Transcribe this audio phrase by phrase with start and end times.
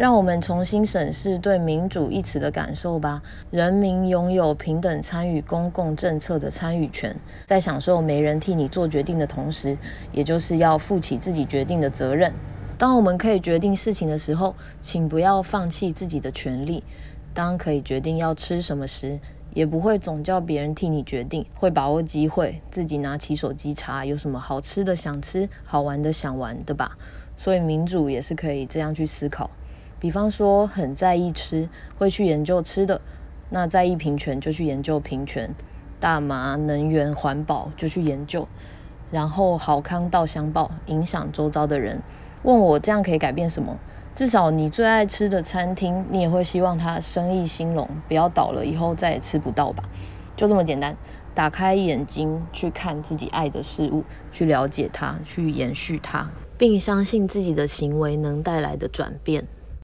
[0.00, 3.20] 让我们重新审视对民主一词的感受吧。
[3.50, 9.76] 人民拥有平等参与公共政策的参与权，在享受没人替你做决定的同时，
[10.10, 12.32] 也就是要负起自己决定的责任。
[12.78, 16.82] 当我们可以决定事情的时候，请不要放弃自己的权利。
[17.34, 19.20] 当可以决定要吃什么时，
[19.52, 26.96] 也不会总叫别人替你决定，会把握机会，自己拿起手机查有什么好吃的想吃，好玩的想玩的吧。
[27.36, 29.50] 所以民主也是可以这样去思考。
[30.00, 32.98] 比方说，很在意吃，会去研究吃的；
[33.50, 35.50] 那在意平权，就去研究平权；
[36.00, 38.48] 大麻、能源、环保，就去研究。
[39.10, 42.00] 然后好康到相报，影响周遭的人。
[42.44, 43.76] 问我这样可以改变什么？
[44.14, 49.84] 至少你最爱吃的餐厅，你也会希望它生意兴隆，不要倒了以后再也吃不到吧？
[50.34, 50.96] 就这么简单。
[51.34, 59.46] 打开眼睛去看自己爱的事物，去了解它，去延续它，并相信自己的行为能带来的转变。